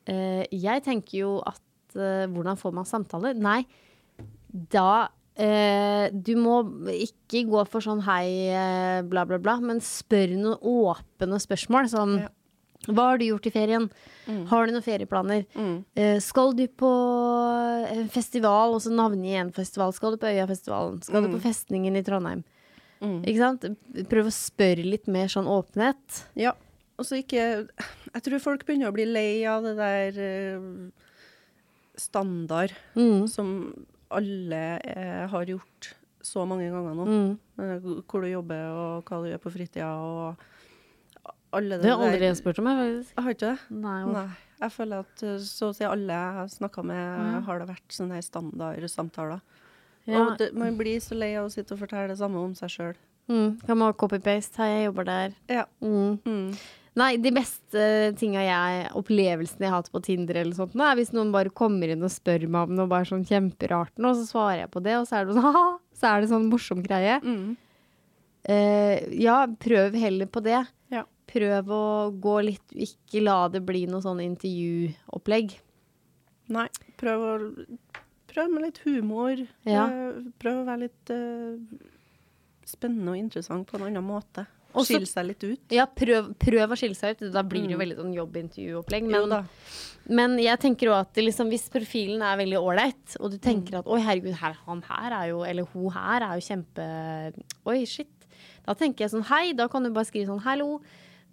[0.09, 1.61] Uh, jeg tenker jo at
[1.95, 3.37] uh, hvordan får man samtaler?
[3.39, 3.61] Nei,
[4.51, 6.59] da eh, Du må
[6.91, 11.89] ikke gå for sånn hei, eh, bla, bla, bla, men spør noen åpne spørsmål.
[11.89, 12.29] Sånn Ja.
[12.89, 13.83] Hva har du gjort i ferien?
[14.49, 15.45] Har du noen ferieplaner?
[15.53, 15.85] Mm.
[15.95, 16.89] Eh, skal du på
[17.91, 19.93] en festival, og så navngi en festival?
[19.93, 21.03] Skal du på Øyafestivalen?
[21.03, 22.43] Skal du på Festningen i Trondheim?
[22.99, 23.19] Mm.
[23.21, 23.61] Ikke sant?
[24.09, 26.23] Prøv å spørre litt mer sånn åpenhet.
[26.35, 26.53] Ja.
[26.97, 27.67] Og så ikke
[28.13, 30.89] Jeg tror folk begynner å bli lei av det der uh,
[31.97, 33.27] standard Mm.
[33.29, 33.85] som
[34.17, 37.05] alle eh, har gjort så mange ganger nå.
[37.09, 37.31] Mm.
[37.63, 42.05] Eh, Hvor du jobber, og hva du gjør på fritida, og alle det Det har
[42.07, 43.21] aldri jeg spurt om, jeg, faktisk.
[43.21, 43.77] Har ikke det?
[43.83, 44.27] Nei, Nei.
[44.61, 47.37] Jeg føler at uh, så å si alle jeg har snakka med, mm.
[47.47, 49.41] har det vært sånne her standardsamtaler.
[50.05, 50.19] Ja.
[50.21, 52.71] Og det, man blir så lei av å sitte og fortelle det samme om seg
[52.73, 52.99] sjøl.
[53.31, 53.57] Mm.
[53.65, 54.61] Kan man copy-paste?
[54.61, 55.35] Hei, jeg jobber der.
[55.49, 55.65] Ja.
[55.81, 56.53] Mm.
[56.99, 57.83] Nei, de beste
[58.19, 61.93] tinga jeg Opplevelsene jeg har hatt på Tinder eller sånt, er hvis noen bare kommer
[61.93, 64.97] inn og spør meg om noe bare sånn kjemperart, og så svarer jeg på det,
[64.99, 65.67] og så er det sånn ha
[66.01, 67.17] Så er det sånn morsom greie.
[67.23, 67.55] Mm.
[68.41, 70.59] Uh, ja, prøv heller på det.
[70.91, 71.05] Ja.
[71.31, 71.83] Prøv å
[72.17, 75.53] gå litt Ikke la det bli noe sånn intervjuopplegg.
[76.51, 76.67] Nei,
[76.99, 77.33] prøv å
[78.31, 79.39] Prøv med litt humor.
[79.67, 79.87] Ja.
[79.91, 81.59] Eh, Prøv å være litt uh,
[82.67, 84.45] spennende og interessant på en annen måte.
[84.73, 85.59] Også- Skille seg litt ut.
[85.75, 87.31] Ja, prøv, prøv å skille seg ut.
[87.33, 87.83] Da blir det jo Mm.
[87.83, 89.03] veldig sånn jobbintervjuopplegg.
[89.03, 89.47] Men,
[90.07, 93.41] men jeg tenker òg at liksom, hvis profilen er veldig ålreit, og du Mm.
[93.41, 97.33] tenker at oi, herregud, her, han her er jo Eller hun her er jo kjempe
[97.65, 98.07] Oi, shit.
[98.65, 100.79] Da tenker jeg sånn hei, da kan du bare skrive sånn hallo.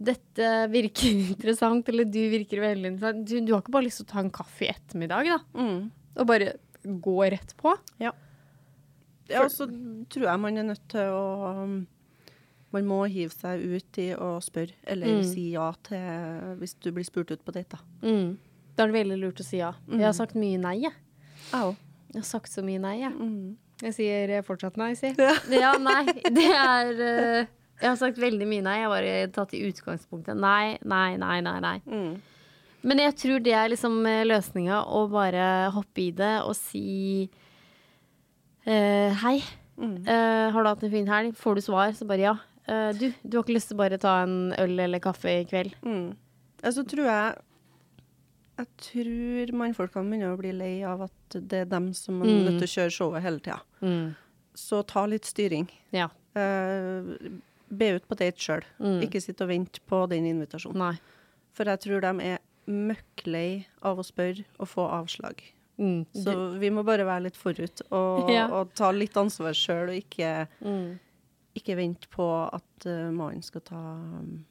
[0.01, 3.25] Dette virker interessant, eller du virker veldig interessant.
[3.27, 5.39] Du, du har ikke bare lyst til å ta en kaffe i ettermiddag, da?
[5.61, 5.91] Mm.
[6.19, 6.53] Og bare
[6.87, 7.77] gå rett på?
[8.01, 8.13] Ja,
[9.43, 9.67] og så
[10.09, 11.87] tror jeg man er nødt til å um,
[12.75, 15.25] Man må hive seg ut i å spørre, eller Mm.
[15.25, 18.09] si ja til hvis du blir spurt ut på date, da.
[18.09, 18.37] Mm.
[18.77, 19.73] Da er det veldig lurt å si ja.
[19.91, 20.93] Jeg har sagt mye nei, jeg.
[21.53, 21.77] Jeg.
[22.13, 23.13] Jeg har sagt så mye nei, jeg.
[23.13, 23.57] Mm.
[23.83, 25.13] Jeg sier eh, fortsatt nei, si.
[25.55, 26.05] Ja, nei.
[26.39, 27.47] Det er uh,
[27.79, 28.77] Jeg har sagt veldig mye nei.
[28.81, 31.59] Jeg har bare tatt i utgangspunktet nei, nei, nei, nei.
[31.63, 31.77] nei.
[31.87, 32.17] Mm.
[32.89, 37.29] Men jeg tror det er liksom eh, løsninga, å bare hoppe i det og si
[38.67, 39.39] uh, hei.
[39.79, 39.97] Mm.
[40.07, 41.37] Uh, har du hatt en fin helg?
[41.39, 42.37] Får du svar, så bare ja.
[42.69, 45.75] Eh, du, du har ikke lyst til bare ta en øl eller kaffe i kveld?
[45.87, 46.11] Mm.
[46.63, 47.37] Altså, tror jeg
[48.59, 52.41] Jeg tror mannfolkene begynner å bli lei av at det er dem som er Mm.
[52.49, 53.61] nødt til å kjøre showet hele tida.
[54.59, 55.69] Så ta litt styring.
[55.95, 56.09] Ja.
[56.35, 57.15] Uh,
[57.71, 58.65] be ut på date sjøl.
[58.83, 59.01] Mm.
[59.07, 60.77] Ikke sitt og vent på den invitasjonen.
[60.77, 60.99] Nei.
[61.55, 65.39] For jeg tror de er møkklei av å spørre og få avslag.
[65.79, 66.07] Mm.
[66.13, 68.49] Så vi må bare være litt forut og, Ja.
[68.51, 70.99] og ta litt ansvar sjøl, og ikke, Mm.
[71.61, 74.45] Ikke vente på at uh, mannen skal ta um,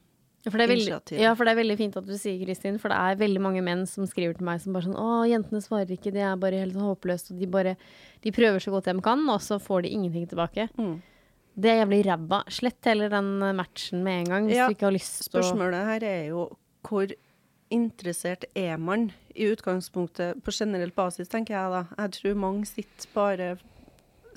[0.44, 1.18] Ja, for det er veldig, Initiativ.
[1.20, 3.62] ja, for det er veldig fint at du sier Kristin, for det er veldig mange
[3.66, 6.60] menn som skriver til meg som bare sånn Å, jentene svarer ikke, det er bare
[6.62, 7.76] helt sånn håpløst, og de bare
[8.22, 10.68] De prøver så godt de kan, og så får de ingenting tilbake.
[10.78, 10.98] mm.
[11.58, 12.38] Det er jævlig ræva.
[12.54, 15.26] Slett heller den eh, matchen med en gang, hvis Ja, du ikke har lyst til
[15.26, 16.44] å Spørsmålet her er jo
[16.86, 17.10] hvor
[17.74, 21.80] interessert er man i utgangspunktet på generell basis, tenker jeg da.
[21.98, 23.48] Jeg tror mange sitter bare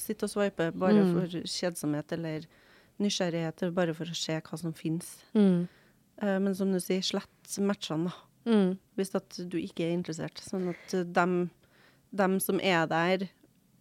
[0.01, 1.13] sitter og sveiper bare Mm.
[1.13, 2.47] for kjedsomhet eller
[3.01, 5.15] nysgjerrighet, bare for å se hva som finnes.
[5.37, 5.61] mm.
[6.21, 8.27] Uh, men som du sier, slett matchene, da.
[8.51, 8.75] Mm.
[8.97, 10.41] Hvis at du ikke er interessert.
[10.41, 11.49] Sånn at eh, dem,
[12.09, 13.27] dem som er der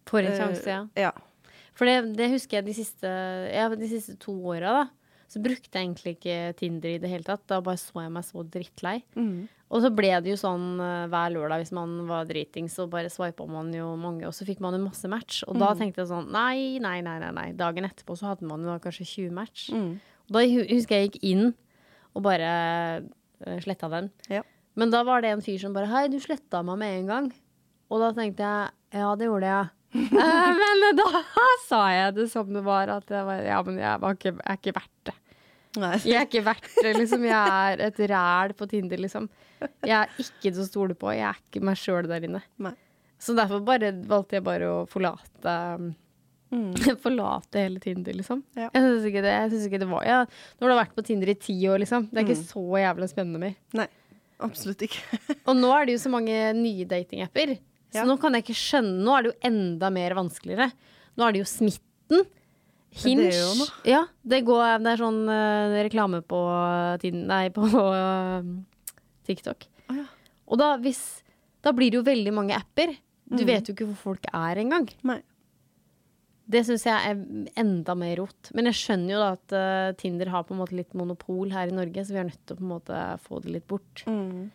[0.09, 1.09] Får en sjanse, sjanse, ja.
[1.09, 1.55] Ja.
[1.77, 3.11] For det, det husker jeg de siste,
[3.49, 4.83] ja, de siste to åra, da.
[5.31, 7.45] Så brukte jeg egentlig ikke Tinder i det hele tatt.
[7.47, 8.97] Da bare så jeg meg så drittlei.
[9.15, 9.45] Mm.
[9.71, 13.11] Og så ble det jo sånn eh, hver lørdag hvis man var dritings, så bare
[13.11, 15.45] swipa man jo mange, og så fikk man jo masse match.
[15.47, 17.47] Og da tenkte jeg sånn nei, nei, nei, nei, nei.
[17.57, 19.69] Dagen etterpå så hadde man jo kanskje 20 match.
[19.71, 19.93] Mm.
[20.27, 21.45] Og da husker jeg gikk inn
[22.11, 22.49] og bare
[22.99, 24.11] uh, sletta den.
[24.31, 24.43] Ja.
[24.79, 27.31] Men da var det en fyr som bare Hei, du sletta meg med en gang.
[27.91, 29.71] Og da tenkte jeg ja, det gjorde jeg.
[29.91, 31.21] Eh, men da
[31.65, 34.45] sa jeg det som det var, at jeg var, ja, men jeg, var ikke, jeg
[34.47, 35.15] er ikke verdt det.
[35.79, 35.95] Nei.
[36.03, 37.23] Jeg er ikke verdt det, liksom.
[37.23, 39.29] Jeg er et ræl på Tinder, liksom.
[39.87, 41.11] Jeg er ikke til å stole på.
[41.15, 42.41] Jeg er ikke meg sjøl der inne.
[42.59, 42.73] Nei.
[43.21, 45.57] Så derfor bare, valgte jeg bare å forlate
[46.51, 46.73] Mm.
[46.99, 48.41] Forlate hele Tinder, liksom.
[48.59, 48.65] Ja.
[48.75, 49.21] Jeg syns ikke,
[49.69, 50.17] ikke det var ja,
[50.59, 52.09] Når du har vært på Tinder i ti år, liksom.
[52.11, 52.49] Det er ikke Mm.
[52.49, 53.53] så jævla spennende mer.
[53.79, 53.85] Nei.
[54.43, 54.99] Absolutt ikke.
[55.47, 57.53] Og nå er det jo så mange nye datingapper.
[57.93, 58.03] Så Ja.
[58.03, 60.67] nå kan jeg ikke skjønne Nå er det jo enda mer vanskeligere.
[61.15, 62.27] Nå er det jo smitten.
[62.91, 63.29] Hinge.
[63.29, 63.73] det er jo noe.
[63.87, 66.39] Ja, det, går, det er sånn uh, reklame på,
[67.15, 68.41] nei, på uh,
[69.27, 69.67] TikTok.
[69.87, 70.07] Oh, ja.
[70.51, 71.01] Og da, hvis,
[71.63, 72.97] da blir det jo veldig mange apper.
[73.31, 73.47] Du mm.
[73.47, 74.89] vet jo ikke hvor folk er engang.
[76.51, 77.21] Det syns jeg er
[77.63, 78.51] enda mer rot.
[78.57, 81.71] Men jeg skjønner jo da at uh, Tinder har på en måte litt monopol her
[81.71, 84.03] i Norge, så vi er nødt til å på en måte få det litt bort.
[84.03, 84.49] Mm.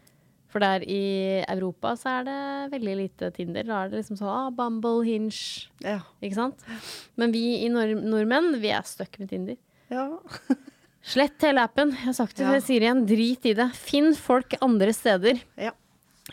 [0.52, 2.37] For der i Europa så er det
[2.76, 3.64] veldig lite Tinder.
[3.66, 5.98] Da er det liksom sånn ah, Bumble, Hinge, Ja.
[6.22, 6.62] ikke sant?
[7.18, 9.56] Men vi i nord nordmenn, vi er stuck med Tinder.
[9.90, 10.09] ja.
[11.06, 11.92] Slett hele appen.
[11.94, 12.52] Jeg har sagt det, Ja.
[12.56, 13.68] jeg sier igjen, drit i det.
[13.78, 15.38] Finn folk andre steder.
[15.56, 15.70] Ja.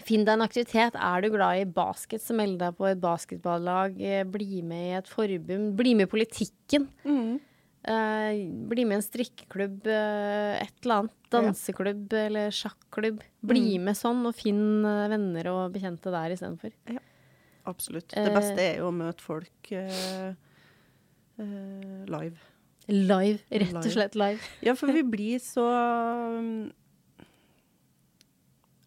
[0.02, 0.96] Finn deg en aktivitet.
[0.98, 4.00] Er du glad i basket, så meld deg på et basketballag.
[4.02, 5.76] Eh, Bli med i et forbund.
[5.78, 6.88] Bli med i politikken.
[7.06, 7.36] Mm.
[7.84, 8.38] Eh,
[8.70, 11.16] bli med i en strikkeklubb, eh, et eller annet.
[11.34, 13.22] Danseklubb eller sjakklubb.
[13.44, 16.72] Bli med sånn, og finn eh, venner og bekjente der istedenfor.
[17.68, 18.14] Absolutt.
[18.16, 18.24] Eh.
[18.30, 19.74] Det beste er jo å møte folk
[21.38, 22.38] live.
[22.88, 23.40] Live.
[23.52, 24.40] Rett og slett live.
[24.62, 25.64] Ja, for vi blir så
[26.38, 26.72] um,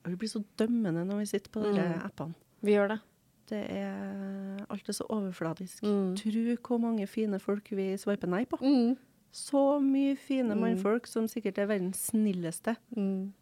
[0.07, 2.03] Vi blir så dømmende når vi sitter på de Mm.
[2.07, 2.35] appene.
[2.63, 3.01] Vi gjør det.
[3.49, 5.83] Det er Alt er så overfladisk.
[5.87, 6.15] Mm.
[6.19, 8.59] Tro hvor mange fine folk vi svarper nei på.
[8.63, 8.97] Mm.
[9.33, 10.61] Så mye fine Mm.
[10.61, 12.77] mannfolk som sikkert er verdens snilleste.
[12.97, 13.33] Mm.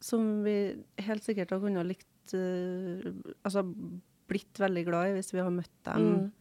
[0.00, 3.12] Som vi helt sikkert har kunnet likt uh,
[3.44, 3.64] Altså
[4.28, 6.32] blitt veldig glad i hvis vi har møtt dem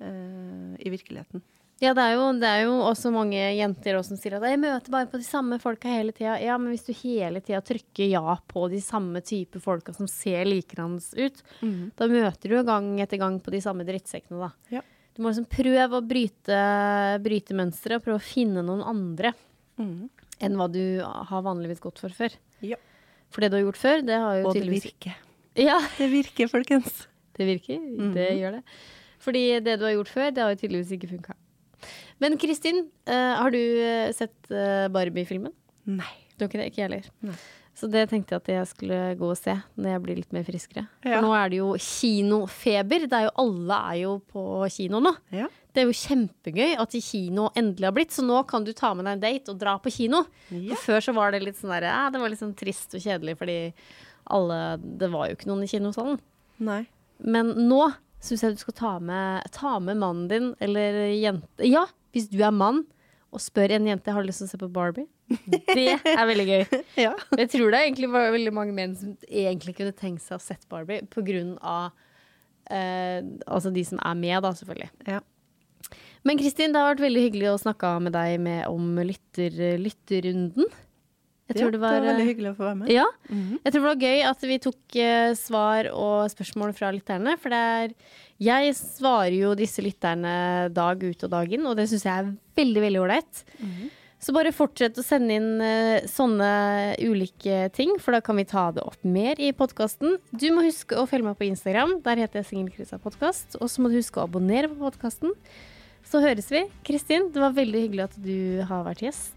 [0.00, 1.42] eh, i virkeligheten.
[1.82, 4.60] Ja, det er, jo, det er jo også mange jenter også som sier at jeg
[4.62, 6.38] møter bare på de samme folka hele tida.
[6.40, 10.48] Ja, men hvis du hele tida trykker ja på de samme type folka som ser
[10.48, 11.42] likedans ut,
[12.00, 14.78] da møter du gang etter gang på de samme drittsekkene, da.
[14.78, 14.82] Ja.
[15.16, 16.64] Du må liksom prøve å bryte,
[17.24, 19.36] bryte mønsteret og prøve å finne noen andre
[19.76, 20.08] mm.
[20.48, 22.40] enn hva du har vanligvis gått for før.
[22.64, 22.80] Ja.
[23.32, 25.16] For det du har gjort før, det har jo Og det virker.
[25.60, 27.04] Ja, Det virker, folkens.
[27.36, 27.80] det virker.
[28.16, 28.68] Det gjør det.
[29.20, 31.42] Fordi det du har gjort før, det har jo tydeligvis ikke funka.
[32.22, 35.54] Men Kristin, eh, har du eh, sett eh, Barbie-filmen?
[35.86, 36.14] Nei.
[36.36, 36.70] Du har ikke det?
[36.70, 37.38] Ikke jeg heller.
[37.76, 40.44] Så det tenkte jeg at jeg skulle gå og se når jeg blir litt mer
[40.46, 40.86] friskere.
[41.04, 41.18] Ja.
[41.18, 43.04] For nå er det jo kinofeber.
[43.04, 45.12] Det er jo, alle er jo på kino nå.
[45.36, 45.48] Ja.
[45.76, 49.04] Det er jo kjempegøy at kino endelig har blitt, så nå kan du ta med
[49.04, 50.22] deg en date og dra på kino.
[50.48, 50.78] Ja.
[50.80, 53.36] Før så var det litt sånn der, eh, det var litt sånn trist og kjedelig
[53.42, 53.58] fordi
[54.32, 56.16] alle Det var jo ikke noen i kinosalen.
[56.64, 56.80] Nei.
[57.20, 57.82] Men nå
[58.26, 62.40] syns jeg du skal ta med, ta med mannen din eller jente Ja, hvis du
[62.44, 62.84] er mann
[63.34, 65.08] og spør en jente har du lyst til å se på Barbie.
[65.66, 66.62] Det er veldig gøy.
[67.06, 67.10] Ja.
[67.36, 70.62] Jeg tror det egentlig var veldig mange menn som egentlig kunne tenkt seg å sett
[70.72, 71.90] Barbie på grunn av
[72.70, 74.90] eh, Altså de som er med, da, selvfølgelig.
[75.10, 75.20] ja.
[76.26, 80.66] Men Kristin, det har vært veldig hyggelig å snakke med deg med om lytter, lytterrunden.
[81.46, 82.88] Jeg tror ja, det var, veldig eh, hyggelig å få være med.
[82.90, 87.36] ja, jeg tror det var gøy at vi tok uh, svar og spørsmål fra lytterne.
[87.38, 87.94] For det er
[88.42, 90.32] Jeg svarer jo disse lytterne
[90.74, 93.44] dag ut og dag inn, og det syns jeg er veldig, veldig ålreit.
[94.26, 96.50] Så bare fortsett å sende inn uh, sånne
[97.04, 100.18] ulike ting, for da kan vi ta det opp mer i podkasten.
[100.34, 102.00] Du må huske å følge meg på Instagram.
[102.02, 103.54] Der heter jeg Singelkrisa podkast.
[103.60, 105.36] Og så må du huske å abonnere på podkasten.
[106.06, 106.66] Så høres vi.
[106.86, 109.34] Kristin, det var veldig hyggelig at du har vært gjest.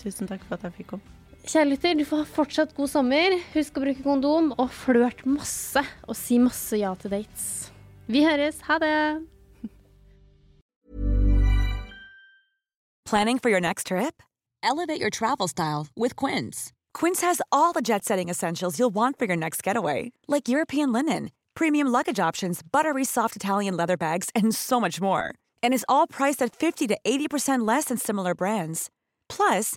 [0.00, 1.19] Tusen takk for at jeg fikk komme.
[1.46, 3.38] Kjære du får ha fortsatt god sommer.
[3.54, 5.82] Husk å bruke kondom, og flørt masse.
[6.06, 7.70] Og si masse ja til dates.
[8.06, 8.60] Vi høres.
[8.68, 9.26] Ha det!
[13.06, 14.22] Planning for your next trip?
[14.62, 16.72] Elevate your travel style with Quince.
[16.94, 20.92] Quince has all the jet setting essentials you'll want for your next getaway, like European
[20.92, 25.34] linen, premium luggage options, buttery soft Italian leather bags, and so much more.
[25.62, 28.90] And is all priced at 50 to 80% less than similar brands.
[29.28, 29.76] Plus,